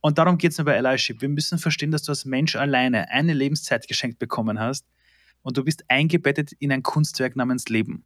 [0.00, 1.20] Und darum geht es mir bei Allyship.
[1.20, 4.86] Wir müssen verstehen, dass du als Mensch alleine eine Lebenszeit geschenkt bekommen hast
[5.42, 8.04] und du bist eingebettet in ein Kunstwerk namens Leben.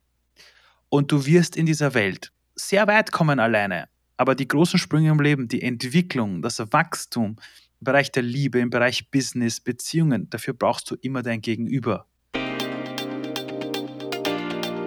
[0.89, 3.89] Und du wirst in dieser Welt sehr weit kommen alleine.
[4.17, 7.37] Aber die großen Sprünge im Leben, die Entwicklung, das Wachstum
[7.81, 12.07] im Bereich der Liebe, im Bereich Business, Beziehungen, dafür brauchst du immer dein Gegenüber.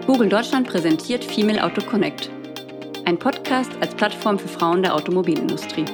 [0.05, 2.29] Google Deutschland präsentiert Female Auto Connect.
[3.05, 5.85] Ein Podcast als Plattform für Frauen der Automobilindustrie.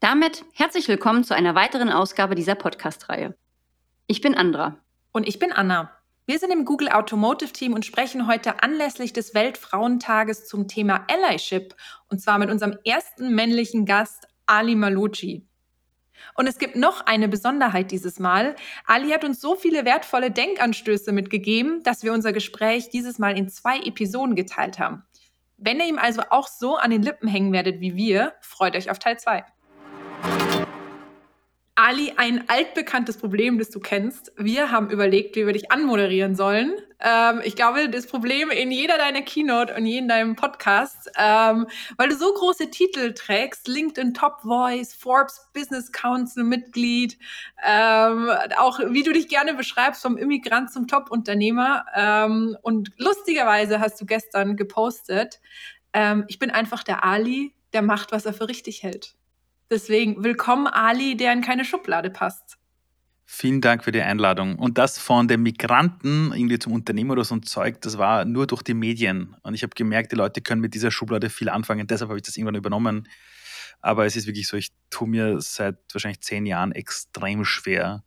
[0.00, 3.36] Damit herzlich willkommen zu einer weiteren Ausgabe dieser Podcast-Reihe.
[4.06, 4.78] Ich bin Andra.
[5.12, 5.94] Und ich bin Anna.
[6.24, 11.74] Wir sind im Google Automotive Team und sprechen heute anlässlich des Weltfrauentages zum Thema Allyship
[12.08, 15.46] und zwar mit unserem ersten männlichen Gast Ali Malucci.
[16.34, 18.56] Und es gibt noch eine Besonderheit dieses Mal.
[18.86, 23.50] Ali hat uns so viele wertvolle Denkanstöße mitgegeben, dass wir unser Gespräch dieses Mal in
[23.50, 25.02] zwei Episoden geteilt haben.
[25.58, 28.90] Wenn ihr ihm also auch so an den Lippen hängen werdet wie wir, freut euch
[28.90, 29.44] auf Teil 2.
[31.90, 34.32] Ali, ein altbekanntes Problem, das du kennst.
[34.36, 36.76] Wir haben überlegt, wie wir dich anmoderieren sollen.
[37.00, 41.66] Ähm, ich glaube, das Problem in jeder deiner Keynote und jedem deinem Podcast, ähm,
[41.96, 47.18] weil du so große Titel trägst, LinkedIn Top Voice, Forbes Business Council Mitglied,
[47.66, 51.86] ähm, auch wie du dich gerne beschreibst, vom Immigrant zum Top-Unternehmer.
[51.96, 55.40] Ähm, und lustigerweise hast du gestern gepostet,
[55.92, 59.16] ähm, ich bin einfach der Ali, der macht, was er für richtig hält.
[59.70, 62.58] Deswegen willkommen Ali, der in keine Schublade passt.
[63.24, 64.56] Vielen Dank für die Einladung.
[64.56, 68.48] Und das von den Migranten irgendwie zum Unternehmer oder so ein Zeug, das war nur
[68.48, 69.36] durch die Medien.
[69.44, 71.86] Und ich habe gemerkt, die Leute können mit dieser Schublade viel anfangen.
[71.86, 73.08] Deshalb habe ich das irgendwann übernommen.
[73.80, 78.02] Aber es ist wirklich so, ich tue mir seit wahrscheinlich zehn Jahren extrem schwer,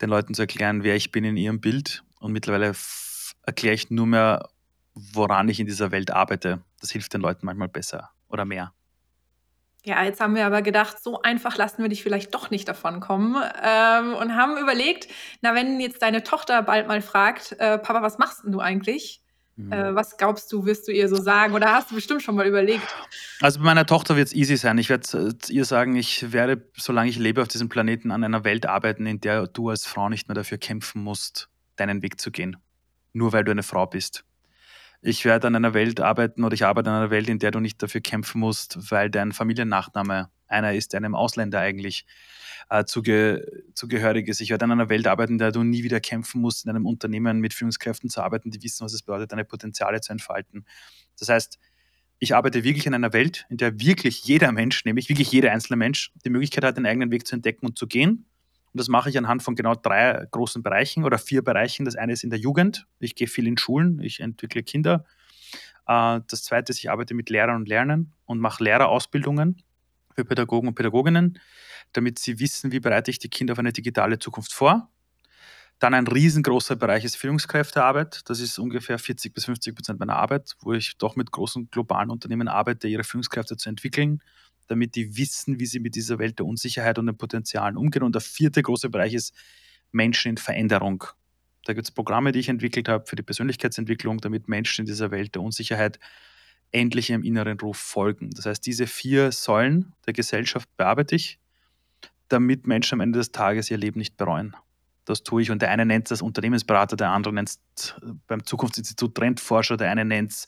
[0.00, 2.02] den Leuten zu erklären, wer ich bin in ihrem Bild.
[2.18, 2.72] Und mittlerweile
[3.42, 4.48] erkläre ich nur mehr,
[4.94, 6.64] woran ich in dieser Welt arbeite.
[6.80, 8.72] Das hilft den Leuten manchmal besser oder mehr.
[9.86, 12.98] Ja, jetzt haben wir aber gedacht, so einfach lassen wir dich vielleicht doch nicht davon
[12.98, 15.06] kommen ähm, und haben überlegt,
[15.42, 19.22] na, wenn jetzt deine Tochter bald mal fragt, äh, Papa, was machst denn du eigentlich?
[19.54, 19.70] Mhm.
[19.70, 21.54] Äh, was glaubst du, wirst du ihr so sagen?
[21.54, 22.82] Oder hast du bestimmt schon mal überlegt?
[23.40, 24.76] Also bei meiner Tochter wird es easy sein.
[24.78, 28.66] Ich werde ihr sagen, ich werde, solange ich lebe auf diesem Planeten, an einer Welt
[28.66, 32.56] arbeiten, in der du als Frau nicht mehr dafür kämpfen musst, deinen Weg zu gehen.
[33.12, 34.24] Nur weil du eine Frau bist
[35.02, 37.60] ich werde an einer Welt arbeiten oder ich arbeite an einer Welt, in der du
[37.60, 42.06] nicht dafür kämpfen musst, weil dein Familiennachname einer ist, der einem Ausländer eigentlich
[42.70, 44.40] äh, zuge zugehörig ist.
[44.40, 46.86] Ich werde an einer Welt arbeiten, in der du nie wieder kämpfen musst, in einem
[46.86, 50.64] Unternehmen mit Führungskräften zu arbeiten, die wissen, was es bedeutet, deine Potenziale zu entfalten.
[51.18, 51.58] Das heißt,
[52.18, 55.76] ich arbeite wirklich in einer Welt, in der wirklich jeder Mensch, nämlich wirklich jeder einzelne
[55.76, 58.26] Mensch, die Möglichkeit hat, den eigenen Weg zu entdecken und zu gehen
[58.76, 61.86] und das mache ich anhand von genau drei großen Bereichen oder vier Bereichen.
[61.86, 62.86] Das eine ist in der Jugend.
[62.98, 65.06] Ich gehe viel in Schulen, ich entwickle Kinder.
[65.86, 69.62] Äh, das zweite ist, ich arbeite mit Lehrern und Lernern und mache Lehrerausbildungen
[70.14, 71.38] für Pädagogen und Pädagoginnen,
[71.94, 74.90] damit sie wissen, wie bereite ich die Kinder auf eine digitale Zukunft vor.
[75.78, 78.28] Dann ein riesengroßer Bereich ist Führungskräftearbeit.
[78.28, 82.10] Das ist ungefähr 40 bis 50 Prozent meiner Arbeit, wo ich doch mit großen globalen
[82.10, 84.20] Unternehmen arbeite, ihre Führungskräfte zu entwickeln
[84.66, 88.02] damit die wissen, wie sie mit dieser Welt der Unsicherheit und den Potenzialen umgehen.
[88.02, 89.34] Und der vierte große Bereich ist
[89.92, 91.04] Menschen in Veränderung.
[91.64, 95.10] Da gibt es Programme, die ich entwickelt habe für die Persönlichkeitsentwicklung, damit Menschen in dieser
[95.10, 95.98] Welt der Unsicherheit
[96.70, 98.30] endlich ihrem inneren Ruf folgen.
[98.30, 101.38] Das heißt, diese vier Säulen der Gesellschaft bearbeite ich,
[102.28, 104.56] damit Menschen am Ende des Tages ihr Leben nicht bereuen.
[105.04, 105.50] Das tue ich.
[105.50, 107.94] Und der eine nennt es Unternehmensberater, der andere nennt es
[108.26, 110.46] beim Zukunftsinstitut Trendforscher, der eine nennt es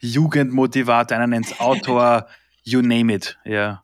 [0.00, 2.26] Jugendmotivator, der eine nennt es Autor.
[2.68, 3.82] You name it, ja.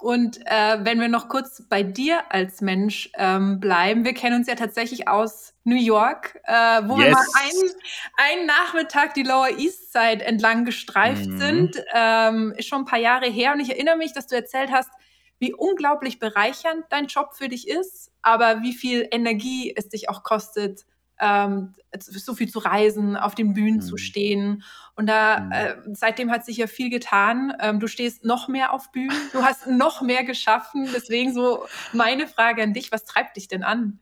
[0.00, 4.48] Und äh, wenn wir noch kurz bei dir als Mensch ähm, bleiben, wir kennen uns
[4.48, 7.06] ja tatsächlich aus New York, äh, wo yes.
[7.06, 7.70] wir mal einen,
[8.16, 11.38] einen Nachmittag die Lower East Side entlang gestreift mhm.
[11.38, 11.84] sind.
[11.92, 14.90] Ähm, ist schon ein paar Jahre her und ich erinnere mich, dass du erzählt hast,
[15.38, 20.22] wie unglaublich bereichernd dein Job für dich ist, aber wie viel Energie es dich auch
[20.22, 20.86] kostet,
[21.22, 23.82] ähm, so viel zu reisen, auf den Bühnen mhm.
[23.82, 24.64] zu stehen.
[24.94, 25.52] Und da mhm.
[25.52, 27.54] äh, seitdem hat sich ja viel getan.
[27.60, 30.88] Ähm, du stehst noch mehr auf Bühnen, du hast noch mehr geschaffen.
[30.94, 34.00] Deswegen so meine Frage an dich: Was treibt dich denn an?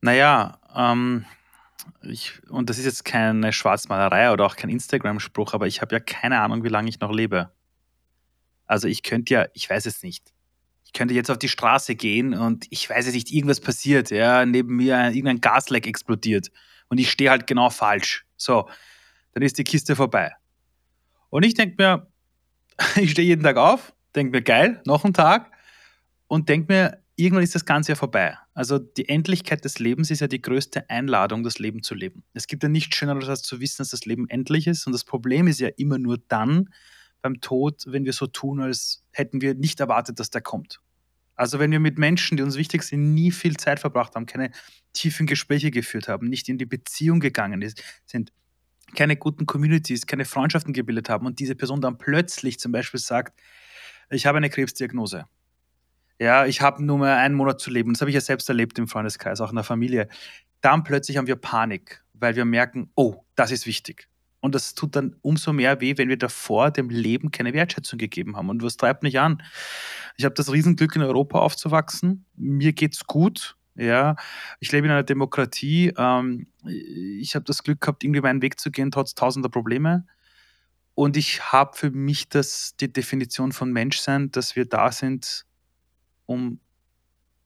[0.00, 1.24] Naja, ähm,
[2.02, 6.00] ich, und das ist jetzt keine Schwarzmalerei oder auch kein Instagram-Spruch, aber ich habe ja
[6.00, 7.50] keine Ahnung, wie lange ich noch lebe.
[8.66, 10.35] Also ich könnte ja, ich weiß es nicht ich
[10.96, 14.76] könnte jetzt auf die Straße gehen und ich weiß jetzt nicht, irgendwas passiert, ja, neben
[14.76, 16.50] mir irgendein Gasleck explodiert
[16.88, 18.24] und ich stehe halt genau falsch.
[18.36, 18.68] So,
[19.32, 20.32] dann ist die Kiste vorbei.
[21.30, 22.06] Und ich denke mir,
[22.96, 25.52] ich stehe jeden Tag auf, denke mir, geil, noch ein Tag
[26.26, 28.38] und denke mir, irgendwann ist das Ganze ja vorbei.
[28.54, 32.24] Also die Endlichkeit des Lebens ist ja die größte Einladung, das Leben zu leben.
[32.32, 34.86] Es gibt ja nichts Schöneres, als zu wissen, dass das Leben endlich ist.
[34.86, 36.70] Und das Problem ist ja immer nur dann
[37.22, 40.80] beim Tod, wenn wir so tun, als hätten wir nicht erwartet, dass der kommt.
[41.36, 44.50] Also wenn wir mit Menschen, die uns wichtig sind, nie viel Zeit verbracht haben, keine
[44.94, 47.72] tiefen Gespräche geführt haben, nicht in die Beziehung gegangen
[48.06, 48.32] sind,
[48.94, 53.38] keine guten Communities, keine Freundschaften gebildet haben und diese Person dann plötzlich zum Beispiel sagt,
[54.10, 55.26] ich habe eine Krebsdiagnose.
[56.18, 57.92] Ja, ich habe nur mehr einen Monat zu leben.
[57.92, 60.08] Das habe ich ja selbst erlebt im Freundeskreis, auch in der Familie.
[60.62, 64.08] Dann plötzlich haben wir Panik, weil wir merken, oh, das ist wichtig.
[64.46, 68.36] Und das tut dann umso mehr weh, wenn wir davor dem Leben keine Wertschätzung gegeben
[68.36, 68.48] haben.
[68.48, 69.42] Und was treibt mich an?
[70.16, 72.26] Ich habe das Riesenglück, in Europa aufzuwachsen.
[72.36, 73.56] Mir geht's gut.
[73.74, 74.14] Ja,
[74.60, 75.92] ich lebe in einer Demokratie.
[75.98, 80.06] Ähm, ich habe das Glück gehabt, irgendwie meinen Weg zu gehen, trotz tausender Probleme.
[80.94, 85.44] Und ich habe für mich das, die Definition von Menschsein, dass wir da sind,
[86.26, 86.60] um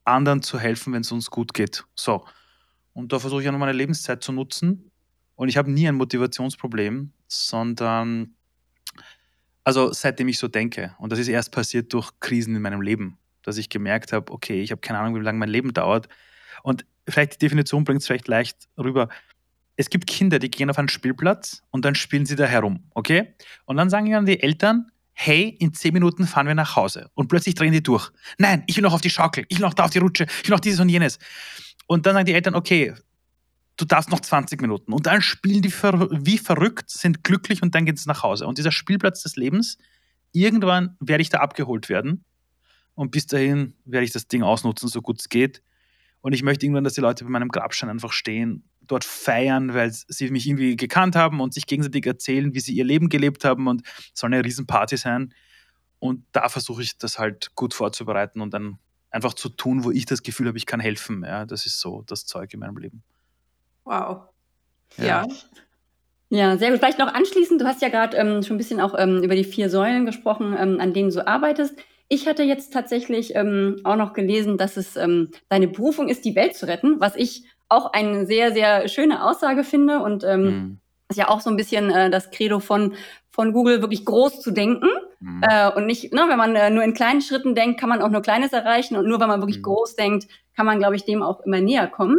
[0.05, 1.87] anderen zu helfen, wenn es uns gut geht.
[1.95, 2.27] So.
[2.93, 4.91] Und da versuche ich auch noch meine Lebenszeit zu nutzen.
[5.41, 8.35] Und ich habe nie ein Motivationsproblem, sondern,
[9.65, 10.95] also seitdem ich so denke.
[10.99, 14.63] Und das ist erst passiert durch Krisen in meinem Leben dass ich gemerkt habe, okay,
[14.63, 16.09] ich habe keine Ahnung, wie lange mein Leben dauert.
[16.63, 19.09] Und vielleicht die Definition bringt es vielleicht leicht rüber.
[19.77, 23.35] Es gibt Kinder, die gehen auf einen Spielplatz und dann spielen sie da herum, okay?
[23.65, 27.11] Und dann sagen dann die Eltern, hey, in zehn Minuten fahren wir nach Hause.
[27.15, 28.11] Und plötzlich drehen die durch.
[28.39, 30.49] Nein, ich will noch auf die Schaukel, ich will noch da auf die Rutsche, ich
[30.49, 31.19] will noch dieses und jenes.
[31.87, 32.95] Und dann sagen die Eltern, okay,
[33.81, 34.93] du darfst noch 20 Minuten.
[34.93, 38.47] Und dann spielen die wie verrückt, sind glücklich und dann geht es nach Hause.
[38.47, 39.79] Und dieser Spielplatz des Lebens,
[40.33, 42.25] irgendwann werde ich da abgeholt werden.
[42.95, 45.63] Und bis dahin werde ich das Ding ausnutzen, so gut es geht.
[46.21, 49.91] Und ich möchte irgendwann, dass die Leute bei meinem Grabstein einfach stehen, dort feiern, weil
[49.91, 53.69] sie mich irgendwie gekannt haben und sich gegenseitig erzählen, wie sie ihr Leben gelebt haben.
[53.69, 55.33] Und es soll eine Riesenparty sein.
[55.99, 58.79] Und da versuche ich das halt gut vorzubereiten und dann
[59.11, 61.25] einfach zu tun, wo ich das Gefühl habe, ich kann helfen.
[61.25, 63.03] Ja, das ist so das Zeug in meinem Leben.
[63.85, 64.23] Wow.
[64.97, 65.05] ja.
[65.05, 65.27] ja.
[66.33, 66.79] Ja, sehr gut.
[66.79, 69.43] Vielleicht noch anschließend, du hast ja gerade ähm, schon ein bisschen auch ähm, über die
[69.43, 71.75] vier Säulen gesprochen, ähm, an denen du arbeitest.
[72.09, 76.37] Ich hatte jetzt tatsächlich ähm, auch noch gelesen, dass es ähm, deine Berufung ist, die
[76.37, 80.81] Welt zu retten, was ich auch eine sehr, sehr schöne Aussage finde und ähm, mhm.
[81.09, 82.95] ist ja auch so ein bisschen äh, das Credo von,
[83.31, 84.89] von Google, wirklich groß zu denken.
[85.19, 85.43] Mhm.
[85.43, 88.11] Äh, und nicht, ne, wenn man äh, nur in kleinen Schritten denkt, kann man auch
[88.11, 89.65] nur Kleines erreichen und nur wenn man wirklich mhm.
[89.65, 92.19] groß denkt, kann man, glaube ich, dem auch immer näher kommen.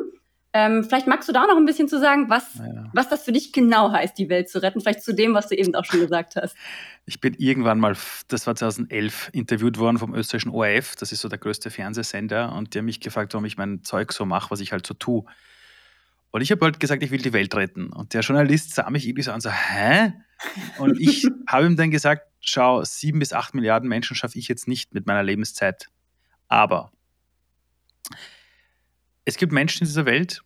[0.54, 2.90] Ähm, vielleicht magst du da noch ein bisschen zu sagen, was, ja.
[2.94, 4.82] was das für dich genau heißt, die Welt zu retten.
[4.82, 6.56] Vielleicht zu dem, was du eben auch schon gesagt hast.
[7.08, 10.96] Ich bin irgendwann mal, das war 2011, interviewt worden vom österreichischen ORF.
[10.96, 12.54] Das ist so der größte Fernsehsender.
[12.54, 14.94] Und die haben mich gefragt, warum ich mein Zeug so mache, was ich halt so
[14.94, 15.26] tue.
[16.30, 17.92] Und ich habe halt gesagt, ich will die Welt retten.
[17.92, 20.14] Und der Journalist sah mich irgendwie so an, so, hä?
[20.78, 24.68] Und ich habe ihm dann gesagt, schau, sieben bis acht Milliarden Menschen schaffe ich jetzt
[24.68, 25.88] nicht mit meiner Lebenszeit.
[26.48, 26.92] Aber
[29.26, 30.42] es gibt Menschen in dieser Welt,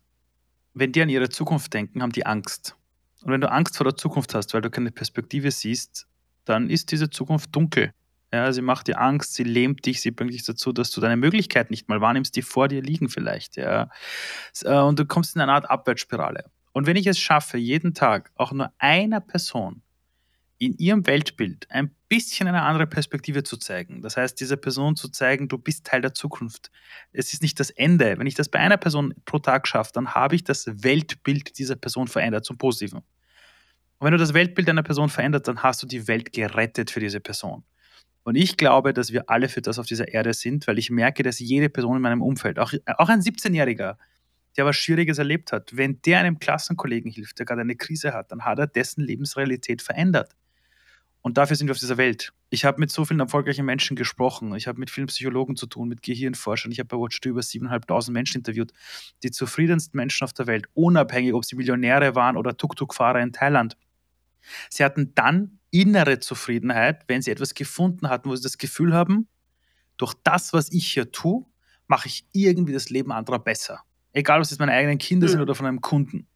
[0.74, 2.76] wenn die an ihre Zukunft denken, haben die Angst.
[3.22, 6.06] Und wenn du Angst vor der Zukunft hast, weil du keine Perspektive siehst,
[6.44, 7.92] dann ist diese Zukunft dunkel.
[8.32, 11.16] Ja, sie macht dir Angst, sie lähmt dich, sie bringt dich dazu, dass du deine
[11.16, 13.56] Möglichkeit nicht mal wahrnimmst, die vor dir liegen vielleicht.
[13.56, 13.88] Ja.
[14.62, 16.50] Äh, und du kommst in eine Art Abwärtsspirale.
[16.72, 19.82] Und wenn ich es schaffe, jeden Tag auch nur einer Person
[20.58, 24.00] in ihrem Weltbild ein bisschen eine andere Perspektive zu zeigen.
[24.00, 26.70] Das heißt, dieser Person zu zeigen, du bist Teil der Zukunft.
[27.12, 28.18] Es ist nicht das Ende.
[28.18, 31.76] Wenn ich das bei einer Person pro Tag schaffe, dann habe ich das Weltbild dieser
[31.76, 33.00] Person verändert zum Positiven.
[33.98, 37.00] Und wenn du das Weltbild einer Person veränderst, dann hast du die Welt gerettet für
[37.00, 37.64] diese Person.
[38.24, 41.22] Und ich glaube, dass wir alle für das auf dieser Erde sind, weil ich merke,
[41.22, 43.96] dass jede Person in meinem Umfeld, auch, auch ein 17-Jähriger,
[44.56, 48.32] der was Schwieriges erlebt hat, wenn der einem Klassenkollegen hilft, der gerade eine Krise hat,
[48.32, 50.34] dann hat er dessen Lebensrealität verändert.
[51.26, 52.32] Und dafür sind wir auf dieser Welt.
[52.50, 54.54] Ich habe mit so vielen erfolgreichen Menschen gesprochen.
[54.54, 56.70] Ich habe mit vielen Psychologen zu tun, mit Gehirnforschern.
[56.70, 58.72] Ich habe bei Watch über 7.500 Menschen interviewt.
[59.24, 63.76] Die zufriedensten Menschen auf der Welt, unabhängig, ob sie Millionäre waren oder Tuk-Tuk-Fahrer in Thailand.
[64.70, 69.26] Sie hatten dann innere Zufriedenheit, wenn sie etwas gefunden hatten, wo sie das Gefühl haben,
[69.96, 71.44] durch das, was ich hier tue,
[71.88, 73.80] mache ich irgendwie das Leben anderer besser.
[74.12, 76.28] Egal, ob es meine eigenen Kinder sind oder von einem Kunden.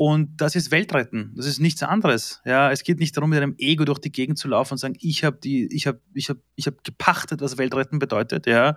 [0.00, 1.34] Und das ist Weltretten.
[1.36, 2.40] Das ist nichts anderes.
[2.46, 4.96] Ja, es geht nicht darum, mit einem Ego durch die Gegend zu laufen und sagen,
[4.98, 8.46] ich habe die, ich habe, ich habe, ich habe gepachtet, was Weltretten bedeutet.
[8.46, 8.76] Ja,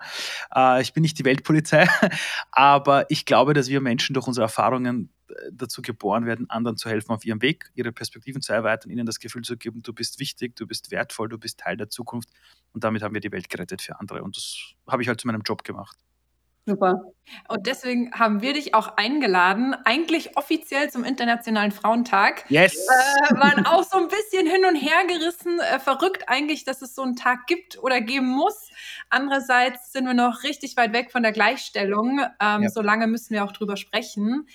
[0.54, 1.88] äh, ich bin nicht die Weltpolizei,
[2.52, 6.90] aber ich glaube, dass wir Menschen durch unsere Erfahrungen äh, dazu geboren werden, anderen zu
[6.90, 10.20] helfen auf ihrem Weg, ihre Perspektiven zu erweitern, ihnen das Gefühl zu geben, du bist
[10.20, 12.28] wichtig, du bist wertvoll, du bist Teil der Zukunft.
[12.72, 14.22] Und damit haben wir die Welt gerettet für andere.
[14.22, 15.96] Und das habe ich halt zu meinem Job gemacht.
[16.66, 17.12] Super.
[17.48, 22.44] Und deswegen haben wir dich auch eingeladen, eigentlich offiziell zum Internationalen Frauentag.
[22.48, 22.74] Yes!
[22.74, 25.58] Äh, waren auch so ein bisschen hin und her gerissen.
[25.60, 28.70] Äh, verrückt eigentlich, dass es so einen Tag gibt oder geben muss.
[29.10, 32.20] Andererseits sind wir noch richtig weit weg von der Gleichstellung.
[32.40, 32.68] Ähm, ja.
[32.70, 34.46] So lange müssen wir auch drüber sprechen.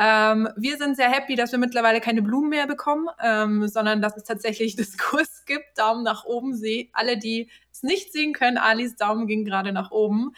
[0.00, 4.16] Ähm, wir sind sehr happy, dass wir mittlerweile keine Blumen mehr bekommen, ähm, sondern dass
[4.16, 5.76] es tatsächlich Diskurs gibt.
[5.76, 6.54] Daumen nach oben.
[6.54, 10.34] Sie, alle, die es nicht sehen können, Alis Daumen ging gerade nach oben.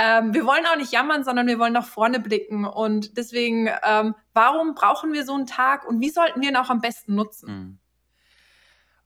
[0.00, 2.64] Ähm, wir wollen auch nicht jammern, sondern wir wollen nach vorne blicken.
[2.64, 6.70] Und deswegen, ähm, warum brauchen wir so einen Tag und wie sollten wir ihn auch
[6.70, 7.48] am besten nutzen?
[7.48, 7.78] Hm.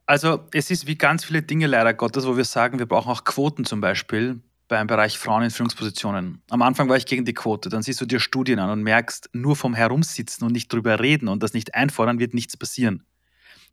[0.04, 3.24] Also es ist wie ganz viele Dinge leider Gottes, wo wir sagen, wir brauchen auch
[3.24, 6.42] Quoten zum Beispiel beim Bereich Frauen in Führungspositionen.
[6.50, 7.70] Am Anfang war ich gegen die Quote.
[7.70, 11.28] Dann siehst du dir Studien an und merkst, nur vom Herumsitzen und nicht drüber reden
[11.28, 13.06] und das nicht einfordern, wird nichts passieren.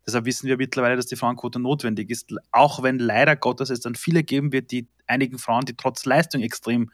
[0.06, 3.94] Deshalb wissen wir mittlerweile, dass die Frauenquote notwendig ist, auch wenn leider Gottes es dann
[3.94, 6.90] viele geben wird, die einigen Frauen, die trotz Leistung extrem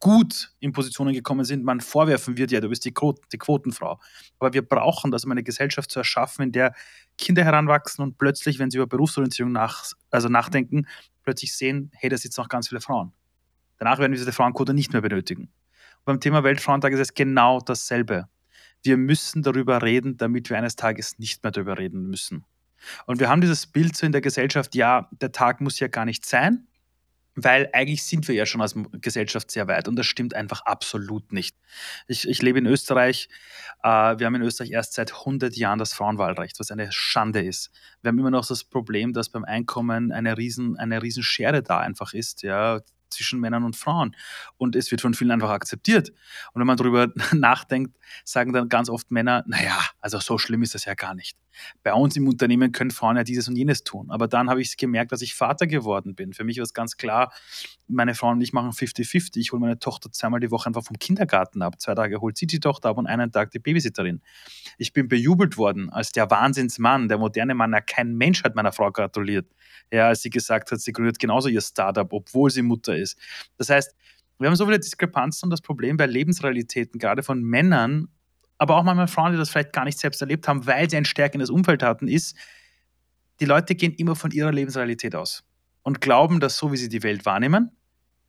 [0.00, 4.00] gut in Positionen gekommen sind, man vorwerfen wird, ja, du bist die, Quoten, die Quotenfrau.
[4.38, 6.74] Aber wir brauchen das, um eine Gesellschaft zu erschaffen, in der
[7.16, 10.86] Kinder heranwachsen und plötzlich, wenn sie über Berufsorientierung nach, also nachdenken,
[11.24, 13.12] plötzlich sehen, hey, da sitzen noch ganz viele Frauen.
[13.78, 15.42] Danach werden wir diese Frauenquote nicht mehr benötigen.
[15.98, 18.28] Und beim Thema Weltfrauentag ist es genau dasselbe.
[18.82, 22.44] Wir müssen darüber reden, damit wir eines Tages nicht mehr darüber reden müssen.
[23.06, 26.04] Und wir haben dieses Bild so in der Gesellschaft, ja, der Tag muss ja gar
[26.04, 26.67] nicht sein,
[27.44, 31.32] weil eigentlich sind wir ja schon als Gesellschaft sehr weit und das stimmt einfach absolut
[31.32, 31.56] nicht.
[32.08, 33.28] Ich, ich lebe in Österreich.
[33.82, 37.70] Äh, wir haben in Österreich erst seit 100 Jahren das Frauenwahlrecht, was eine Schande ist.
[38.02, 41.24] Wir haben immer noch das Problem, dass beim Einkommen eine riesen, eine riesen
[41.64, 42.42] da einfach ist.
[42.42, 42.80] Ja,
[43.10, 44.14] zwischen Männern und Frauen.
[44.56, 46.10] Und es wird von vielen einfach akzeptiert.
[46.52, 50.74] Und wenn man darüber nachdenkt, sagen dann ganz oft Männer, naja, also so schlimm ist
[50.74, 51.36] das ja gar nicht.
[51.82, 54.10] Bei uns im Unternehmen können Frauen ja dieses und jenes tun.
[54.10, 56.32] Aber dann habe ich gemerkt, dass ich Vater geworden bin.
[56.32, 57.32] Für mich war es ganz klar,
[57.88, 59.38] meine Frau und ich machen 50-50.
[59.38, 61.80] Ich hole meine Tochter zweimal die Woche einfach vom Kindergarten ab.
[61.80, 64.22] Zwei Tage holt sie die Tochter ab und einen Tag die Babysitterin.
[64.76, 67.72] Ich bin bejubelt worden als der Wahnsinnsmann, der moderne Mann.
[67.72, 69.46] Ja, kein Mensch hat meiner Frau gratuliert
[69.92, 73.18] ja, als sie gesagt hat, sie gründet genauso ihr Startup, obwohl sie Mutter ist.
[73.56, 73.94] Das heißt,
[74.38, 78.08] wir haben so viele Diskrepanzen und das Problem bei Lebensrealitäten, gerade von Männern,
[78.58, 81.04] aber auch manchmal Frauen, die das vielleicht gar nicht selbst erlebt haben, weil sie ein
[81.04, 82.36] stärkendes Umfeld hatten, ist,
[83.40, 85.44] die Leute gehen immer von ihrer Lebensrealität aus
[85.82, 87.70] und glauben, dass so wie sie die Welt wahrnehmen,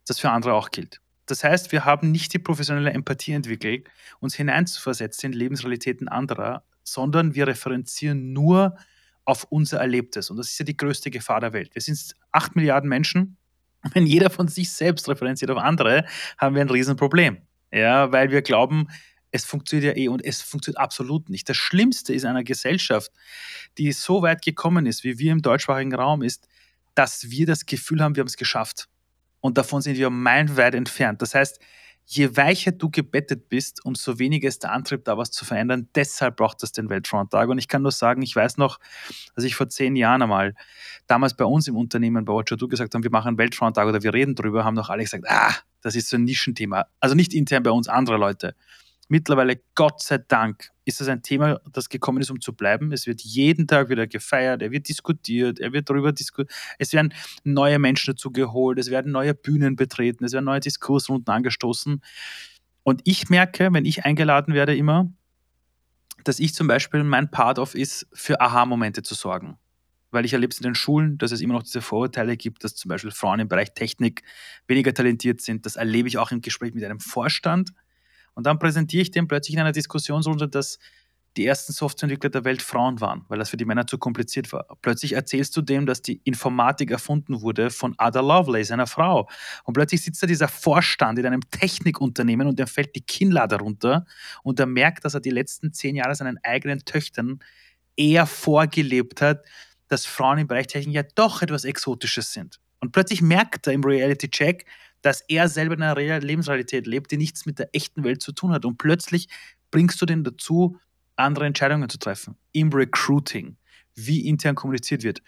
[0.08, 1.02] das für andere auch gilt.
[1.26, 3.88] Das heißt, wir haben nicht die professionelle Empathie entwickelt,
[4.20, 8.76] uns hineinzuversetzen in Lebensrealitäten anderer, sondern wir referenzieren nur
[9.26, 10.32] auf unser Erlebtes.
[10.32, 11.76] Und das ist ja die größte Gefahr der Welt.
[11.76, 13.38] Wir sind acht Milliarden Menschen.
[13.94, 16.06] Wenn jeder von sich selbst referenziert auf andere,
[16.38, 17.38] haben wir ein Riesenproblem.
[17.72, 18.88] Ja, weil wir glauben,
[19.32, 21.48] es funktioniert ja eh und es funktioniert absolut nicht.
[21.48, 23.12] Das Schlimmste ist einer Gesellschaft,
[23.78, 26.48] die so weit gekommen ist, wie wir im deutschsprachigen Raum, ist,
[26.96, 28.90] dass wir das Gefühl haben, wir haben es geschafft.
[29.40, 31.22] Und davon sind wir meilenweit entfernt.
[31.22, 31.60] Das heißt,
[32.12, 35.90] je weicher du gebettet bist, umso weniger ist der Antrieb, da was zu verändern.
[35.94, 37.50] Deshalb braucht es den Weltfronttag.
[37.50, 38.80] Und ich kann nur sagen, ich weiß noch,
[39.36, 40.56] dass ich vor zehn Jahren einmal
[41.06, 44.12] damals bei uns im Unternehmen bei Watcher gesagt haben, wir machen einen Weltfronttag oder wir
[44.12, 46.88] reden drüber, haben noch alle gesagt, ah, das ist so ein Nischenthema.
[47.00, 48.56] Also nicht intern bei uns, andere Leute.
[49.12, 52.92] Mittlerweile, Gott sei Dank, ist das ein Thema, das gekommen ist, um zu bleiben.
[52.92, 56.56] Es wird jeden Tag wieder gefeiert, er wird diskutiert, er wird darüber diskutiert.
[56.78, 57.12] Es werden
[57.44, 62.04] neue Menschen dazu geholt, es werden neue Bühnen betreten, es werden neue Diskursrunden angestoßen.
[62.84, 65.12] Und ich merke, wenn ich eingeladen werde, immer,
[66.24, 69.58] dass ich zum Beispiel mein Part of ist, für Aha-Momente zu sorgen.
[70.12, 72.76] Weil ich erlebe es in den Schulen, dass es immer noch diese Vorurteile gibt, dass
[72.76, 74.22] zum Beispiel Frauen im Bereich Technik
[74.68, 75.66] weniger talentiert sind.
[75.66, 77.72] Das erlebe ich auch im Gespräch mit einem Vorstand
[78.40, 80.80] und dann präsentiere ich dem plötzlich in einer Diskussionsrunde, dass
[81.36, 84.66] die ersten Softwareentwickler der Welt Frauen waren, weil das für die Männer zu kompliziert war.
[84.82, 89.28] Plötzlich erzählst du dem, dass die Informatik erfunden wurde von Ada Lovelace, einer Frau.
[89.66, 94.06] Und plötzlich sitzt da dieser Vorstand in einem Technikunternehmen und dem fällt die Kinnlade runter
[94.42, 97.40] und er merkt, dass er die letzten zehn Jahre seinen eigenen Töchtern
[97.98, 99.44] eher vorgelebt hat,
[99.90, 102.62] dass Frauen im Bereich Technik ja doch etwas Exotisches sind.
[102.80, 104.66] Und plötzlich merkt er im Reality-Check,
[105.02, 108.52] dass er selber in einer Lebensrealität lebt, die nichts mit der echten Welt zu tun
[108.52, 108.66] hat.
[108.66, 109.28] Und plötzlich
[109.72, 110.78] bringst du den dazu,
[111.16, 112.38] andere Entscheidungen zu treffen.
[112.52, 113.58] Im Recruiting,
[113.96, 115.22] wie intern kommuniziert wird.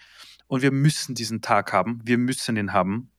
[0.46, 3.10] Und wir müssen diesen Tag haben, wir müssen ihn haben,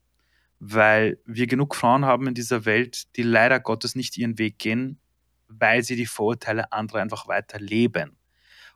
[0.60, 5.00] weil wir genug Frauen haben in dieser Welt, die leider Gottes nicht ihren Weg gehen,
[5.48, 8.18] weil sie die Vorurteile anderer einfach weiterleben.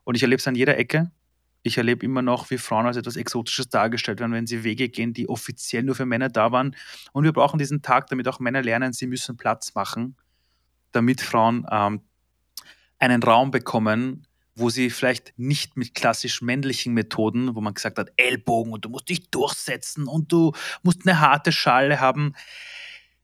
[0.04, 1.12] Und ich erlebe es an jeder Ecke
[1.64, 5.14] ich erlebe immer noch, wie Frauen als etwas Exotisches dargestellt werden, wenn sie Wege gehen,
[5.14, 6.76] die offiziell nur für Männer da waren.
[7.12, 10.16] Und wir brauchen diesen Tag, damit auch Männer lernen, sie müssen Platz machen,
[10.92, 12.02] damit Frauen ähm,
[13.00, 18.12] einen Raum bekommen, wo sie vielleicht nicht mit klassisch männlichen Methoden, wo man gesagt hat,
[18.18, 22.34] Ellbogen und du musst dich durchsetzen und du musst eine harte Schale haben.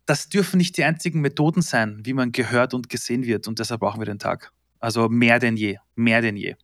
[0.06, 3.48] das dürfen nicht die einzigen Methoden sein, wie man gehört und gesehen wird.
[3.48, 4.52] Und deshalb brauchen wir den Tag.
[4.80, 6.56] Also mehr denn je, mehr denn je.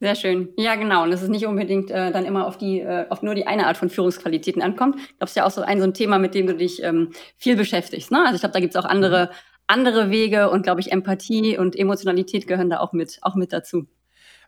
[0.00, 0.50] Sehr schön.
[0.56, 1.02] Ja, genau.
[1.02, 3.66] Und dass es nicht unbedingt äh, dann immer auf die, äh, auf nur die eine
[3.66, 4.96] Art von Führungsqualitäten ankommt.
[4.96, 6.82] Ich glaube, es ist ja auch so ein, so ein Thema, mit dem du dich
[6.82, 8.12] ähm, viel beschäftigst.
[8.12, 8.20] Ne?
[8.22, 9.30] Also ich glaube, da gibt es auch andere, mhm.
[9.66, 13.88] andere Wege und glaube ich, Empathie und Emotionalität gehören da auch mit, auch mit dazu.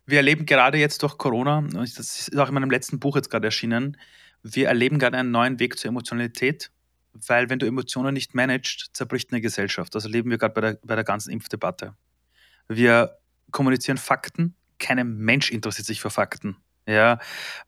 [0.06, 3.46] Wir erleben gerade jetzt durch Corona, das ist auch in meinem letzten Buch jetzt gerade
[3.46, 3.96] erschienen,
[4.42, 6.70] wir erleben gerade einen neuen Weg zur Emotionalität,
[7.12, 9.94] weil wenn du Emotionen nicht managst, zerbricht eine Gesellschaft.
[9.94, 11.94] Das erleben wir gerade bei der, bei der ganzen Impfdebatte.
[12.68, 13.18] Wir
[13.50, 16.56] kommunizieren Fakten, kein Mensch interessiert sich für Fakten,
[16.86, 17.18] ja,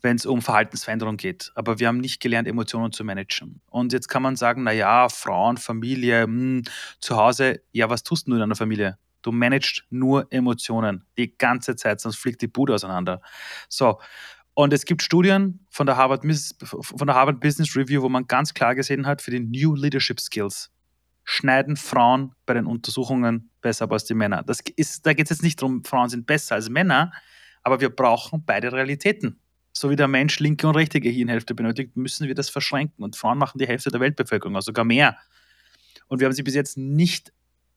[0.01, 1.53] wenn es um Verhaltensveränderung geht.
[1.55, 3.61] Aber wir haben nicht gelernt, Emotionen zu managen.
[3.71, 6.63] Und jetzt kann man sagen, naja, Frauen, Familie, mh, hm,
[6.99, 8.99] zu Hause, ja, was tust du in einer Familie?
[9.23, 13.21] Du managst nur Emotionen die ganze Zeit, sonst fliegt die Bude auseinander.
[13.69, 14.01] So.
[14.55, 16.25] Und es gibt Studien von der, Harvard,
[16.63, 20.21] von der Harvard Business Review, wo man ganz klar gesehen hat, für die New Leadership
[20.21, 20.71] Skills
[21.25, 24.43] schneiden Frauen bei den Untersuchungen besser ab als die Männer.
[24.43, 27.13] Das ist, da geht es jetzt nicht darum, Frauen sind besser als Männer,
[27.63, 29.39] aber wir brauchen beide Realitäten.
[29.73, 33.03] So wie der Mensch linke und rechte Gehirnhälfte benötigt, müssen wir das verschränken.
[33.03, 35.17] Und Frauen machen die Hälfte der Weltbevölkerung, also sogar mehr.
[36.09, 37.33] Und wir haben sie bis jetzt nicht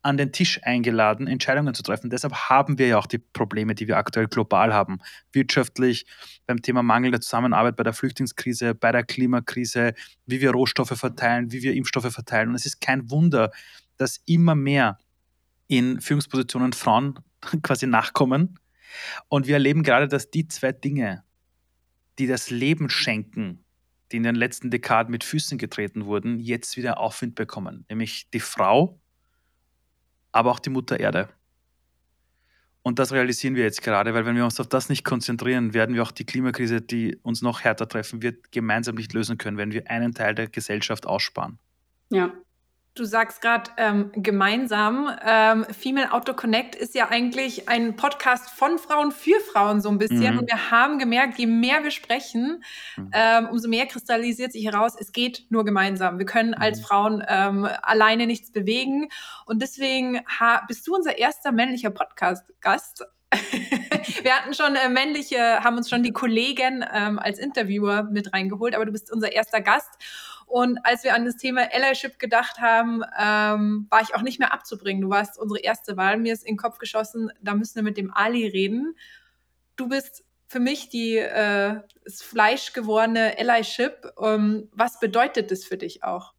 [0.06, 2.12] an den Tisch eingeladen, Entscheidungen zu treffen.
[2.12, 5.00] Deshalb haben wir ja auch die Probleme, die wir aktuell global haben.
[5.32, 6.06] Wirtschaftlich,
[6.46, 9.96] beim Thema Mangel der Zusammenarbeit bei der Flüchtlingskrise, bei der Klimakrise,
[10.28, 12.50] wie wir Rohstoffe verteilen, wie wir Impfstoffe verteilen.
[12.50, 13.50] Und es ist kein Wunder,
[13.98, 15.00] dass immer mehr
[15.66, 17.18] in Führungspositionen Frauen
[17.64, 18.60] quasi nachkommen.
[19.28, 21.24] Und wir erleben gerade, dass die zwei Dinge,
[22.20, 23.66] die das Leben schenken,
[24.12, 27.86] die in den letzten Dekaden mit Füßen getreten wurden, jetzt wieder Aufwind bekommen.
[27.90, 29.02] Nämlich die Frau
[30.36, 31.30] aber auch die Mutter Erde.
[32.84, 35.96] Und das realisieren wir jetzt gerade, weil wenn wir uns auf das nicht konzentrieren, werden
[35.96, 39.72] wir auch die Klimakrise, die uns noch härter treffen wird, gemeinsam nicht lösen können, wenn
[39.72, 41.58] wir einen Teil der Gesellschaft aussparen.
[42.12, 42.32] Ja,
[42.96, 45.14] Du sagst gerade ähm, gemeinsam.
[45.22, 49.98] Ähm, Female Auto Connect ist ja eigentlich ein Podcast von Frauen für Frauen so ein
[49.98, 50.36] bisschen.
[50.36, 50.40] Mhm.
[50.40, 52.64] Und wir haben gemerkt, je mehr wir sprechen,
[52.96, 53.12] mhm.
[53.12, 56.20] ähm, umso mehr kristallisiert sich heraus, es geht nur gemeinsam.
[56.20, 56.84] Wir können als mhm.
[56.84, 59.10] Frauen ähm, alleine nichts bewegen.
[59.46, 60.22] Und deswegen
[60.70, 63.04] bist du unser erster männlicher Podcast-Gast.
[64.24, 68.74] wir hatten schon äh, männliche, haben uns schon die Kollegen ähm, als Interviewer mit reingeholt,
[68.74, 69.90] aber du bist unser erster Gast.
[70.46, 74.54] Und als wir an das Thema Allyship gedacht haben, ähm, war ich auch nicht mehr
[74.54, 75.02] abzubringen.
[75.02, 76.18] Du warst unsere erste Wahl.
[76.18, 78.96] Mir ist in den Kopf geschossen, da müssen wir mit dem Ali reden.
[79.76, 84.14] Du bist für mich die äh, das Fleisch gewordene Allyship.
[84.22, 86.34] Ähm, was bedeutet das für dich auch?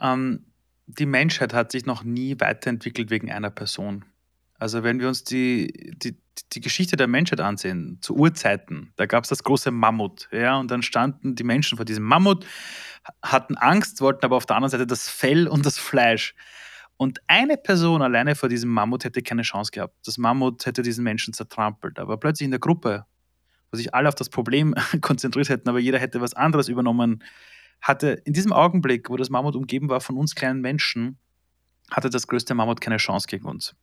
[0.00, 0.46] Ähm,
[0.86, 4.04] die Menschheit hat sich noch nie weiterentwickelt wegen einer Person.
[4.58, 6.16] Also wenn wir uns die, die,
[6.52, 10.70] die Geschichte der Menschheit ansehen, zu Urzeiten, da gab es das große Mammut, ja, und
[10.70, 12.46] dann standen die Menschen vor diesem Mammut,
[13.22, 16.34] hatten Angst, wollten aber auf der anderen Seite das Fell und das Fleisch.
[16.96, 19.94] Und eine Person alleine vor diesem Mammut hätte keine Chance gehabt.
[20.06, 21.98] Das Mammut hätte diesen Menschen zertrampelt.
[21.98, 23.04] Aber plötzlich in der Gruppe,
[23.70, 27.22] wo sich alle auf das Problem konzentriert hätten, aber jeder hätte was anderes übernommen,
[27.80, 31.18] hatte in diesem Augenblick, wo das Mammut umgeben war von uns kleinen Menschen,
[31.90, 33.74] hatte das größte Mammut keine Chance gegen uns.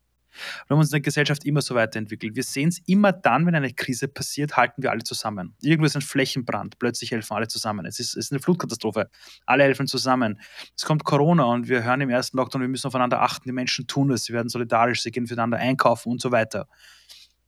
[0.67, 2.35] Wir haben uns in der Gesellschaft immer so weiterentwickelt.
[2.35, 5.55] Wir sehen es immer dann, wenn eine Krise passiert, halten wir alle zusammen.
[5.61, 7.85] Irgendwo ist ein Flächenbrand, plötzlich helfen alle zusammen.
[7.85, 9.09] Es ist, es ist eine Flutkatastrophe,
[9.45, 10.39] alle helfen zusammen.
[10.75, 13.87] Es kommt Corona und wir hören im ersten Lockdown, wir müssen aufeinander achten, die Menschen
[13.87, 16.67] tun es, sie werden solidarisch, sie gehen füreinander einkaufen und so weiter.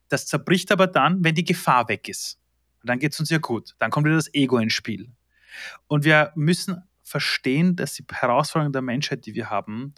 [0.09, 2.39] Das zerbricht aber dann, wenn die Gefahr weg ist.
[2.81, 3.75] Und dann geht es uns ja gut.
[3.79, 5.09] Dann kommt wieder das Ego ins Spiel.
[5.87, 9.93] Und wir müssen verstehen, dass die Herausforderungen der Menschheit, die wir haben,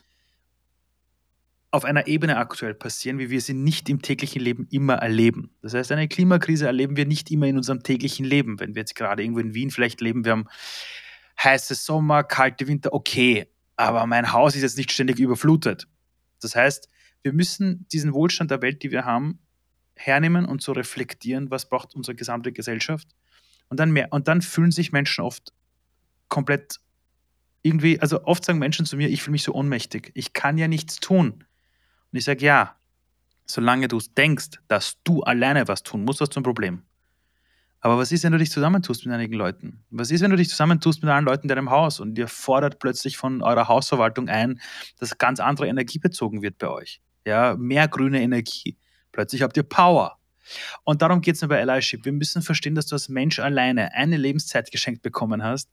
[1.76, 5.52] auf einer Ebene aktuell passieren, wie wir sie nicht im täglichen Leben immer erleben.
[5.62, 8.60] Das heißt, eine Klimakrise erleben wir nicht immer in unserem täglichen Leben.
[8.60, 10.48] Wenn wir jetzt gerade irgendwo in Wien vielleicht leben, wir haben
[11.44, 15.88] heiße Sommer, kalte Winter, okay, aber mein Haus ist jetzt nicht ständig überflutet.
[16.42, 16.88] Das heißt,
[17.24, 19.40] wir müssen diesen Wohlstand der Welt, die wir haben,
[19.96, 23.10] hernehmen und so reflektieren, was braucht unsere gesamte Gesellschaft.
[23.68, 25.54] Und dann, mehr, und dann fühlen sich Menschen oft
[26.30, 26.80] komplett
[27.64, 30.12] irgendwie, also oft sagen Menschen zu mir, ich fühle mich so ohnmächtig.
[30.14, 31.44] Ich kann ja nichts tun.
[32.16, 32.78] Und ich sage, ja,
[33.46, 36.84] solange du denkst, dass du alleine was tun musst, hast du ein Problem.
[37.82, 39.84] Aber was ist, wenn du dich zusammentust mit einigen Leuten?
[39.90, 42.80] Was ist, wenn du dich zusammentust mit allen Leuten in deinem Haus und ihr fordert
[42.80, 44.62] plötzlich von eurer Hausverwaltung ein,
[44.98, 47.02] dass ganz andere Energie bezogen wird bei euch?
[47.26, 48.78] Ja, mehr grüne Energie.
[49.12, 50.18] Plötzlich habt ihr Power.
[50.86, 52.06] Und darum geht es mir bei Allyship.
[52.06, 55.70] Wir müssen verstehen, dass du als Mensch alleine eine Lebenszeit geschenkt bekommen hast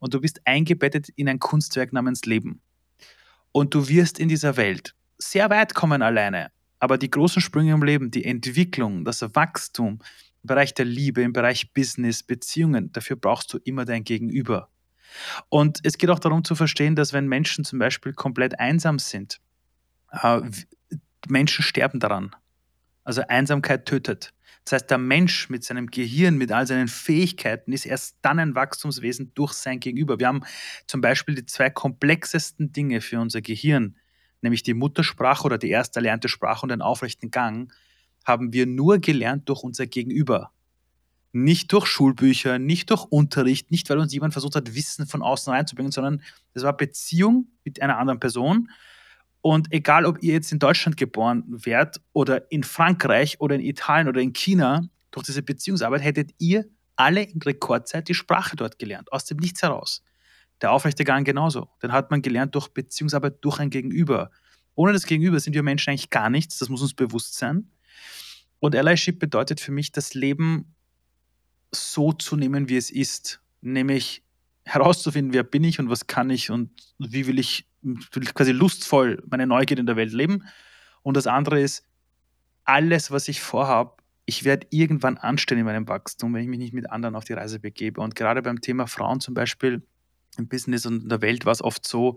[0.00, 2.60] und du bist eingebettet in ein Kunstwerk namens Leben.
[3.52, 6.50] Und du wirst in dieser Welt sehr weit kommen alleine.
[6.78, 9.98] Aber die großen Sprünge im Leben, die Entwicklung, das Wachstum
[10.42, 14.68] im Bereich der Liebe, im Bereich Business, Beziehungen, dafür brauchst du immer dein Gegenüber.
[15.48, 19.40] Und es geht auch darum zu verstehen, dass wenn Menschen zum Beispiel komplett einsam sind,
[20.12, 20.40] äh,
[21.28, 22.34] Menschen sterben daran.
[23.04, 24.32] Also Einsamkeit tötet.
[24.64, 28.54] Das heißt, der Mensch mit seinem Gehirn, mit all seinen Fähigkeiten ist erst dann ein
[28.54, 30.18] Wachstumswesen durch sein Gegenüber.
[30.18, 30.42] Wir haben
[30.86, 33.96] zum Beispiel die zwei komplexesten Dinge für unser Gehirn,
[34.42, 37.72] nämlich die Muttersprache oder die erst erlernte Sprache und den aufrechten Gang,
[38.24, 40.52] haben wir nur gelernt durch unser Gegenüber.
[41.32, 45.52] Nicht durch Schulbücher, nicht durch Unterricht, nicht weil uns jemand versucht hat, Wissen von außen
[45.52, 46.22] reinzubringen, sondern
[46.54, 48.70] es war Beziehung mit einer anderen Person.
[49.40, 54.08] Und egal, ob ihr jetzt in Deutschland geboren werdet oder in Frankreich oder in Italien
[54.08, 56.64] oder in China, durch diese Beziehungsarbeit hättet ihr
[56.96, 60.02] alle in Rekordzeit die Sprache dort gelernt, aus dem Nichts heraus.
[60.60, 61.68] Der aufrechte Gang genauso.
[61.82, 64.30] Den hat man gelernt durch Beziehungsarbeit, durch ein Gegenüber.
[64.74, 67.70] Ohne das Gegenüber sind wir Menschen eigentlich gar nichts, das muss uns bewusst sein.
[68.60, 70.74] Und Allyship bedeutet für mich, das Leben
[71.72, 73.40] so zu nehmen, wie es ist.
[73.60, 74.22] Nämlich
[74.64, 77.66] herauszufinden, wer bin ich und was kann ich und wie will ich,
[78.34, 80.44] quasi lustvoll meine Neugier in der Welt leben.
[81.02, 81.84] Und das andere ist,
[82.64, 86.74] alles, was ich vorhabe, ich werde irgendwann anstehen in meinem Wachstum, wenn ich mich nicht
[86.74, 88.00] mit anderen auf die Reise begebe.
[88.00, 89.82] Und gerade beim Thema Frauen zum Beispiel
[90.38, 92.16] im Business und in der Welt war es oft so,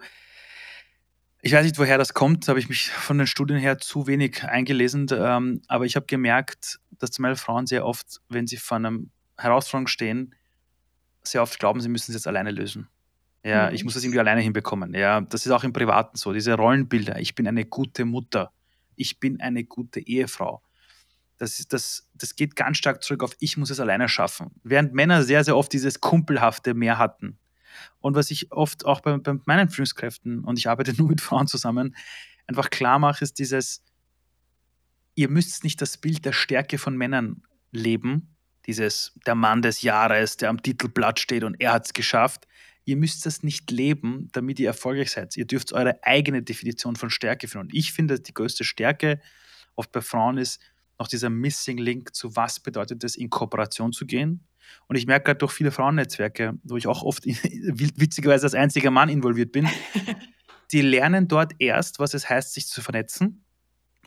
[1.42, 4.44] ich weiß nicht, woher das kommt, habe ich mich von den Studien her zu wenig
[4.44, 8.78] eingelesen, ähm, aber ich habe gemerkt, dass zum Beispiel Frauen sehr oft, wenn sie vor
[8.78, 9.00] einer
[9.38, 10.36] Herausforderung stehen,
[11.24, 12.88] sehr oft glauben, sie müssen es jetzt alleine lösen.
[13.44, 13.76] Ja, mhm.
[13.76, 14.94] ich muss das irgendwie alleine hinbekommen.
[14.94, 16.32] Ja, das ist auch im Privaten so.
[16.34, 17.20] Diese Rollenbilder.
[17.20, 18.52] Ich bin eine gute Mutter.
[18.96, 20.62] Ich bin eine gute Ehefrau.
[21.38, 24.52] Das, ist, das, das geht ganz stark zurück auf, ich muss es alleine schaffen.
[24.64, 27.40] Während Männer sehr, sehr oft dieses Kumpelhafte mehr hatten.
[28.00, 31.48] Und was ich oft auch bei, bei meinen Führungskräften, und ich arbeite nur mit Frauen
[31.48, 31.96] zusammen,
[32.48, 33.84] einfach klar mache, ist dieses,
[35.16, 40.38] ihr müsst nicht das Bild der Stärke von Männern leben, dieses der Mann des Jahres,
[40.38, 42.48] der am Titelblatt steht und er hat es geschafft.
[42.84, 45.38] Ihr müsst das nicht leben, damit ihr erfolgreich seid.
[45.38, 47.68] Ihr dürft eure eigene Definition von Stärke finden.
[47.68, 49.22] Und ich finde, die größte Stärke
[49.76, 50.60] oft bei Frauen ist
[51.00, 54.48] noch dieser Missing Link zu was bedeutet es, in Kooperation zu gehen.
[54.88, 59.10] Und ich merke gerade durch viele Frauennetzwerke, wo ich auch oft witzigerweise als einziger Mann
[59.10, 59.68] involviert bin,
[60.72, 63.44] die lernen dort erst, was es heißt, sich zu vernetzen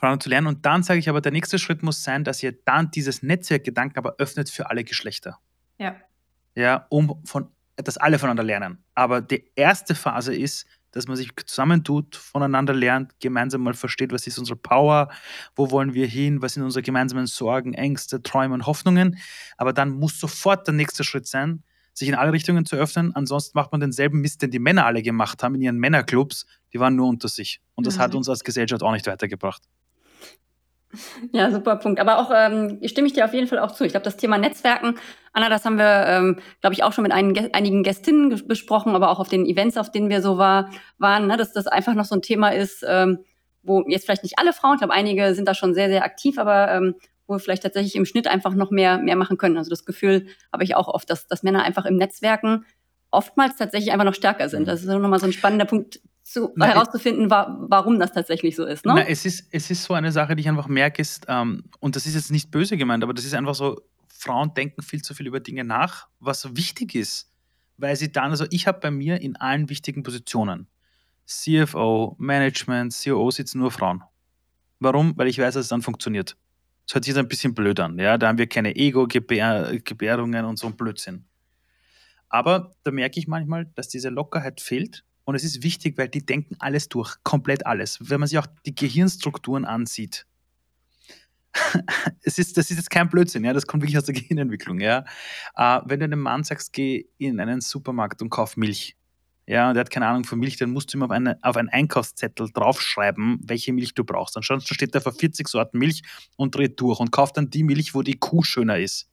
[0.05, 0.47] voneinander zu lernen.
[0.49, 3.99] Und dann sage ich aber, der nächste Schritt muss sein, dass ihr dann dieses Netzwerkgedanken
[3.99, 5.39] aber öffnet für alle Geschlechter.
[5.79, 5.97] Ja.
[6.55, 8.85] Ja, um von, dass alle voneinander lernen.
[8.95, 14.27] Aber die erste Phase ist, dass man sich zusammentut, voneinander lernt, gemeinsam mal versteht, was
[14.29, 15.11] ist unsere Power,
[15.57, 19.19] wo wollen wir hin, was sind unsere gemeinsamen Sorgen, Ängste, Träume und Hoffnungen.
[19.57, 23.15] Aber dann muss sofort der nächste Schritt sein, sich in alle Richtungen zu öffnen.
[23.15, 26.47] Ansonsten macht man denselben Mist, den die Männer alle gemacht haben in ihren Männerclubs.
[26.73, 27.61] Die waren nur unter sich.
[27.75, 28.01] Und das mhm.
[28.01, 29.63] hat uns als Gesellschaft auch nicht weitergebracht.
[31.33, 32.01] Ja, super Punkt.
[32.01, 33.85] Aber auch ähm, stimme ich dir auf jeden Fall auch zu.
[33.85, 34.97] Ich glaube, das Thema Netzwerken,
[35.33, 39.19] Anna, das haben wir, ähm, glaube ich, auch schon mit einigen, Gästinnen besprochen, aber auch
[39.19, 42.15] auf den Events, auf denen wir so war, waren, ne, dass das einfach noch so
[42.15, 43.19] ein Thema ist, ähm,
[43.63, 46.39] wo jetzt vielleicht nicht alle Frauen, ich glaube, einige sind da schon sehr, sehr aktiv,
[46.39, 46.95] aber ähm,
[47.27, 49.57] wo wir vielleicht tatsächlich im Schnitt einfach noch mehr, mehr machen können.
[49.57, 52.65] Also das Gefühl habe ich auch oft, dass, dass Männer einfach im Netzwerken
[53.11, 54.63] oftmals tatsächlich einfach noch stärker sind.
[54.63, 54.67] Mhm.
[54.67, 58.65] Das ist nochmal so ein spannender Punkt, zu, Na, herauszufinden, wa warum das tatsächlich so
[58.65, 58.87] ist.
[58.87, 58.95] Ne?
[58.97, 59.47] Na, es ist.
[59.53, 62.31] Es ist so eine Sache, die ich einfach merke, ist, ähm, und das ist jetzt
[62.33, 65.65] nicht böse gemeint, aber das ist einfach so, Frauen denken viel zu viel über Dinge
[65.65, 67.31] nach, was wichtig ist.
[67.77, 70.67] Weil sie dann, also ich habe bei mir in allen wichtigen Positionen,
[71.27, 74.03] CFO, Management, COO sitzen nur Frauen.
[74.81, 75.17] Warum?
[75.17, 76.37] Weil ich weiß, dass es dann funktioniert.
[76.87, 77.99] Das hört sich jetzt ein bisschen blöd an.
[77.99, 78.17] Ja?
[78.17, 81.25] Da haben wir keine Ego-Gebärungen und so ein Blödsinn.
[82.29, 86.25] Aber da merke ich manchmal, dass diese Lockerheit fehlt und es ist wichtig, weil die
[86.25, 87.99] denken alles durch, komplett alles.
[88.01, 90.27] Wenn man sich auch die Gehirnstrukturen ansieht,
[92.23, 94.81] es ist, das ist jetzt kein Blödsinn, ja, das kommt wirklich aus der Gehirnentwicklung.
[94.81, 95.05] Ja.
[95.57, 98.97] Äh, wenn du einem Mann sagst, geh in einen Supermarkt und kauf Milch,
[99.47, 101.57] ja, und er hat keine Ahnung von Milch, dann musst du ihm auf, eine, auf
[101.57, 104.37] einen Einkaufszettel draufschreiben, welche Milch du brauchst.
[104.37, 106.03] Dann steht da vor 40 Sorten Milch
[106.37, 109.11] und dreht durch und kauft dann die Milch, wo die Kuh schöner ist.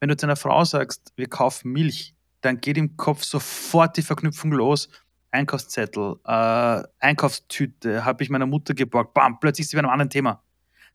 [0.00, 4.02] Wenn du zu einer Frau sagst, wir kaufen Milch, dann geht im Kopf sofort die
[4.02, 4.88] Verknüpfung los.
[5.30, 10.10] Einkaufszettel, äh, Einkaufstüte, habe ich meiner Mutter geborgt, bam, plötzlich ist sie bei einem anderen
[10.10, 10.44] Thema.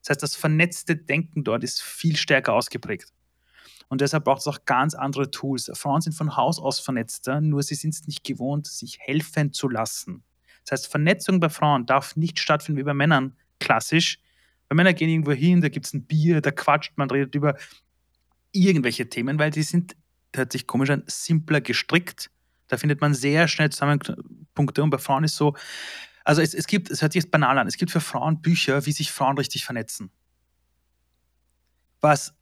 [0.00, 3.12] Das heißt, das vernetzte Denken dort ist viel stärker ausgeprägt.
[3.88, 5.70] Und deshalb braucht es auch ganz andere Tools.
[5.74, 9.68] Frauen sind von Haus aus vernetzter, nur sie sind es nicht gewohnt, sich helfen zu
[9.68, 10.22] lassen.
[10.64, 14.20] Das heißt, Vernetzung bei Frauen darf nicht stattfinden wie bei Männern, klassisch.
[14.68, 17.56] Bei Männern gehen irgendwo hin, da gibt es ein Bier, da quatscht man, redet über
[18.52, 19.96] irgendwelche Themen, weil die sind
[20.34, 22.30] hört sich komisch an, simpler gestrickt.
[22.68, 25.56] Da findet man sehr schnell Zusammenpunkte und bei Frauen ist so,
[26.24, 28.86] also es, es gibt, es hört sich jetzt banal an, es gibt für Frauen Bücher,
[28.86, 30.10] wie sich Frauen richtig vernetzen.
[32.00, 32.34] Was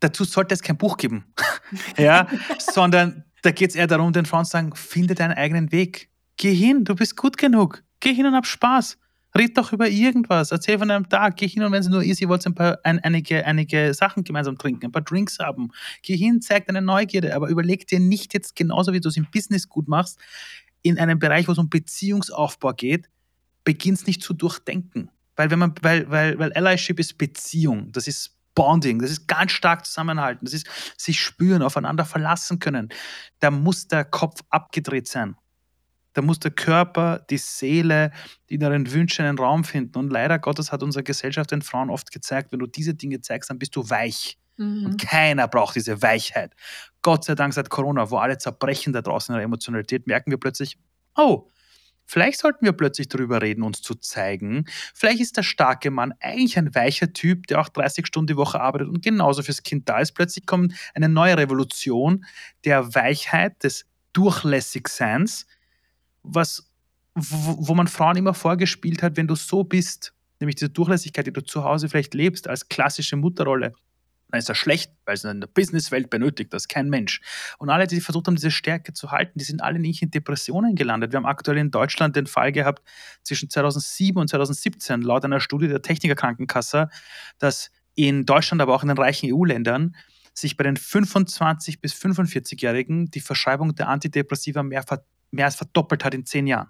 [0.00, 1.24] dazu sollte es kein Buch geben,
[1.96, 6.10] ja, sondern Da geht es eher darum, den Frauen zu sagen, finde deinen eigenen Weg.
[6.36, 7.84] Geh hin, du bist gut genug.
[8.00, 8.98] Geh hin und hab Spaß.
[9.36, 10.50] Red doch über irgendwas.
[10.50, 11.36] Erzähl von einem Tag.
[11.36, 14.24] Geh hin und wenn es nur ist, ihr wollt ein paar, ein, einige, einige Sachen
[14.24, 15.70] gemeinsam trinken, ein paar Drinks haben.
[16.02, 19.26] Geh hin, zeig deine Neugierde, aber überleg dir nicht jetzt genauso, wie du es im
[19.30, 20.18] Business gut machst,
[20.82, 23.08] in einem Bereich, wo es um Beziehungsaufbau geht,
[23.64, 25.10] beginnst nicht zu durchdenken.
[25.34, 29.52] Weil, wenn man, weil, weil, weil Allyship ist Beziehung, das ist Bonding, das ist ganz
[29.52, 32.88] stark zusammenhalten, das ist sich spüren, aufeinander verlassen können.
[33.40, 35.36] Da muss der Kopf abgedreht sein.
[36.16, 38.10] Da muss der Körper, die Seele,
[38.48, 39.98] die inneren Wünsche einen Raum finden.
[39.98, 43.50] Und leider Gottes hat unsere Gesellschaft den Frauen oft gezeigt, wenn du diese Dinge zeigst,
[43.50, 44.38] dann bist du weich.
[44.56, 44.86] Mhm.
[44.86, 46.54] Und keiner braucht diese Weichheit.
[47.02, 50.38] Gott sei Dank seit Corona, wo alle zerbrechen da draußen in der Emotionalität, merken wir
[50.38, 50.78] plötzlich,
[51.16, 51.50] oh,
[52.08, 54.66] Vielleicht sollten wir plötzlich darüber reden, uns zu zeigen.
[54.94, 58.60] Vielleicht ist der starke Mann eigentlich ein weicher Typ, der auch 30 Stunden die Woche
[58.60, 60.12] arbeitet und genauso fürs Kind da ist.
[60.12, 62.24] Plötzlich kommt eine neue Revolution
[62.64, 65.46] der Weichheit, des Durchlässigseins,
[66.26, 66.70] was,
[67.14, 71.42] wo man Frauen immer vorgespielt hat, wenn du so bist, nämlich diese Durchlässigkeit, die du
[71.42, 73.72] zu Hause vielleicht lebst, als klassische Mutterrolle,
[74.30, 77.20] dann ist das schlecht, weil es in der Businesswelt benötigt das kein Mensch.
[77.58, 80.74] Und alle, die versucht haben, diese Stärke zu halten, die sind alle nicht in Depressionen
[80.74, 81.12] gelandet.
[81.12, 82.82] Wir haben aktuell in Deutschland den Fall gehabt,
[83.22, 86.88] zwischen 2007 und 2017, laut einer Studie der Technikerkrankenkasse,
[87.38, 89.94] dass in Deutschland, aber auch in den reichen EU-Ländern,
[90.34, 94.84] sich bei den 25- bis 45-Jährigen die Verschreibung der Antidepressiva mehr,
[95.36, 96.68] mehr als verdoppelt hat in zehn Jahren.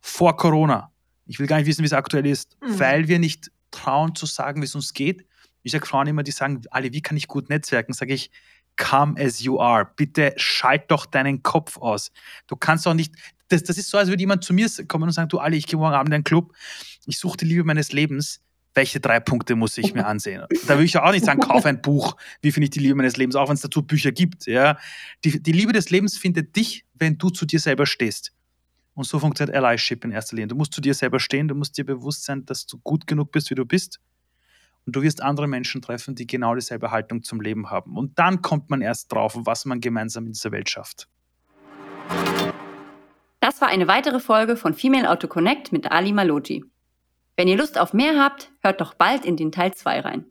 [0.00, 0.92] Vor Corona.
[1.26, 2.78] Ich will gar nicht wissen, wie es aktuell ist, mhm.
[2.78, 5.24] weil wir nicht trauen zu sagen, wie es uns geht,
[5.62, 7.92] ich sage Frauen immer, die sagen, Ali, wie kann ich gut netzwerken?
[7.92, 8.30] Sage ich,
[8.76, 9.88] come as you are.
[9.96, 12.12] Bitte schalt doch deinen Kopf aus.
[12.46, 13.14] Du kannst doch nicht,
[13.48, 15.66] das, das ist so, als würde jemand zu mir kommen und sagen, du Ali, ich
[15.66, 16.54] gehe morgen Abend in einen Club,
[17.06, 18.40] ich suche die Liebe meines Lebens.
[18.74, 20.44] Welche drei Punkte muss ich mir ansehen?
[20.66, 22.16] Da würde ich ja auch nicht sagen, kauf ein Buch.
[22.40, 23.34] Wie finde ich die Liebe meines Lebens?
[23.34, 24.46] Auch wenn es dazu Bücher gibt.
[24.46, 24.78] Ja?
[25.24, 28.32] Die, die Liebe des Lebens findet dich, wenn du zu dir selber stehst.
[28.94, 30.48] Und so funktioniert Allyship in erster Linie.
[30.48, 33.32] Du musst zu dir selber stehen, du musst dir bewusst sein, dass du gut genug
[33.32, 33.98] bist, wie du bist
[34.86, 37.96] und du wirst andere Menschen treffen, die genau dieselbe Haltung zum Leben haben.
[37.96, 41.08] Und dann kommt man erst drauf, was man gemeinsam in dieser Welt schafft.
[43.40, 46.64] Das war eine weitere Folge von Female Auto Connect mit Ali Maloji.
[47.40, 50.26] Wenn ihr Lust auf mehr habt, hört doch bald in den Teil 2 rein.